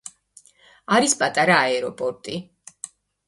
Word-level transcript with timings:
არის 0.95 1.13
პატარა 1.19 1.59
აეროპორტი. 1.67 2.39